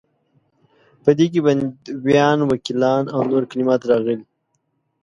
[1.03, 4.25] په دې کې بندیوان، وکیلان او نور کلمات راغلي.